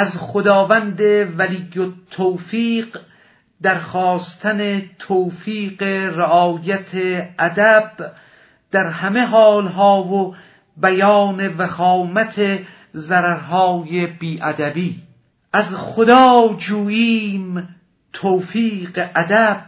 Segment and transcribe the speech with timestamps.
[0.00, 1.00] از خداوند
[1.38, 2.98] ولی و توفیق
[3.62, 6.90] درخواستن توفیق رعایت
[7.38, 7.92] ادب
[8.70, 10.34] در همه حالها و
[10.76, 12.58] بیان وخامت
[12.94, 15.02] ضررهای بیادبی.
[15.52, 17.68] از خدا جوییم
[18.12, 19.64] توفیق ادب.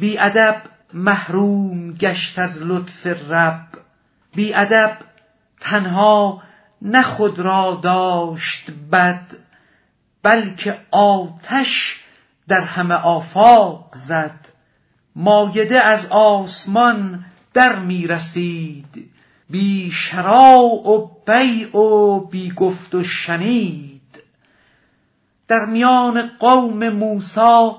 [0.00, 0.62] بیادب
[0.94, 3.66] محروم گشت از لطف رب.
[4.34, 4.96] بیادب
[5.60, 6.42] تنها
[6.82, 9.43] نه خود را داشت بد.
[10.24, 12.00] بلکه آتش
[12.48, 14.48] در همه آفاق زد.
[15.16, 19.10] مایده از آسمان در می رسید.
[19.50, 24.22] بی شراع و بیع و بی گفت و شنید.
[25.48, 27.70] در میان قوم موسی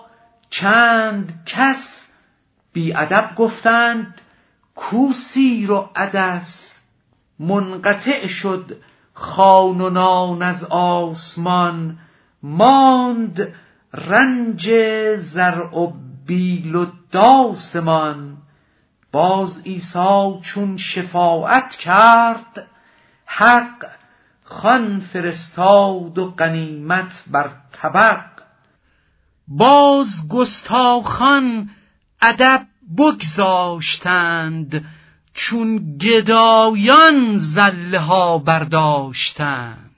[0.50, 2.08] چند کس
[2.74, 4.22] بی ادب گفتند
[4.76, 6.80] کو سیر و عدس.
[7.40, 8.78] منقطع شد
[9.14, 11.98] خان و نان از آسمان.
[12.46, 13.54] ماند
[13.94, 14.70] رنج
[15.18, 15.94] زرع و
[16.26, 18.38] بیل و داسمان
[19.12, 22.68] باز عیسی چون شفاعت کرد
[23.26, 23.86] حق
[24.44, 28.26] خان فرستاد و غنیمت بر طبق.
[29.48, 31.70] باز گستاخان
[32.22, 34.86] ادب بگذاشتند
[35.34, 39.95] چون گدایان زله ها برداشتند.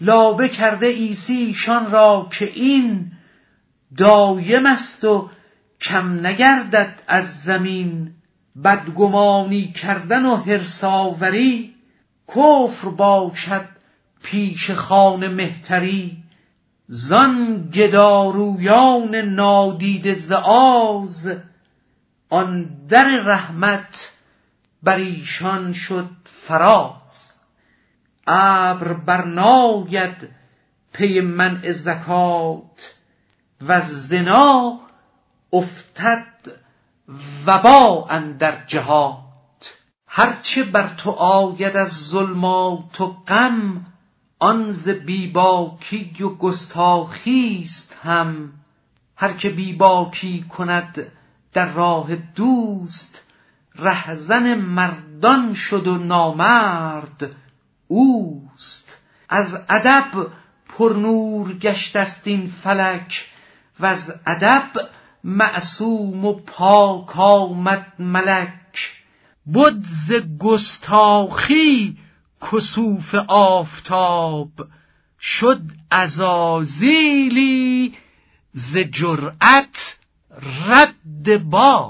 [0.00, 3.12] لابه کرده ایسیشان را که این
[3.96, 5.30] دایم است و
[5.80, 8.10] کم نگردد از زمین
[8.64, 11.74] بدگمانی کردن و هرساوری
[12.28, 13.68] کفر باشد
[14.22, 16.16] پیش خان مهتری
[16.86, 21.28] زان گدارویان نادید زعاز
[22.30, 24.12] آن در رحمت
[24.82, 27.29] بر ایشان شد فراز.
[28.26, 30.28] ابر برناید
[30.92, 32.94] پی منع زکات
[33.60, 34.78] و زنا
[35.52, 36.26] افتد
[37.46, 39.20] وبا اندر جهات
[40.06, 43.86] هرچه بر تو آید از ظلمات و غم
[44.38, 48.52] آن ز بیباکی و گستاخی است هم
[49.16, 51.12] هر که بیباکی کند
[51.52, 53.24] در راه دوست
[53.76, 57.36] رهزن مردان شد و نامرد
[57.90, 58.96] اوست.
[59.28, 60.26] از ادب
[60.68, 63.26] پرنور گشت است این فلک
[63.80, 64.70] و از ادب
[65.24, 68.92] معصوم و پاک آمد ملک.
[69.54, 71.98] بد ز گستاخی
[72.52, 74.50] کسوف آفتاب
[75.20, 77.94] شد ازازیلی
[78.52, 79.96] ز جرأت
[80.68, 81.88] رد با